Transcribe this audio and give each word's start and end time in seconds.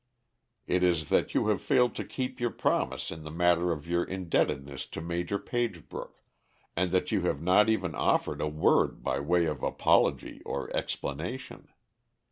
It 0.65 0.81
is 0.81 1.09
that 1.09 1.35
you 1.35 1.49
have 1.49 1.61
failed 1.61 1.93
to 1.93 2.03
keep 2.03 2.39
your 2.39 2.49
promise 2.49 3.11
in 3.11 3.21
the 3.23 3.29
matter 3.29 3.71
of 3.71 3.85
your 3.85 4.03
indebtedness 4.03 4.87
to 4.87 4.99
Major 4.99 5.37
Pagebrook, 5.37 6.23
and 6.75 6.89
that 6.89 7.11
you 7.11 7.21
have 7.25 7.39
not 7.39 7.69
even 7.69 7.93
offered 7.93 8.41
a 8.41 8.47
word 8.47 9.03
by 9.03 9.19
way 9.19 9.45
of 9.45 9.61
apology 9.61 10.41
or 10.43 10.75
explanation. 10.75 11.67